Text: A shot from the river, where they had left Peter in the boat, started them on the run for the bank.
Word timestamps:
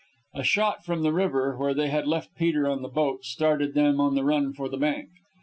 A 0.33 0.43
shot 0.43 0.83
from 0.83 1.03
the 1.03 1.13
river, 1.13 1.55
where 1.55 1.75
they 1.75 1.89
had 1.89 2.07
left 2.07 2.33
Peter 2.35 2.65
in 2.67 2.81
the 2.81 2.87
boat, 2.87 3.23
started 3.23 3.75
them 3.75 3.99
on 4.01 4.15
the 4.15 4.23
run 4.25 4.51
for 4.51 4.67
the 4.67 4.77
bank. 4.77 5.09